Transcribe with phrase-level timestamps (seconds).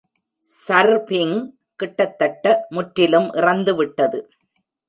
[0.67, 1.35] Surfing
[1.75, 4.21] கிட்டத்தட்ட முற்றிலும் இறந்துவிட்டது.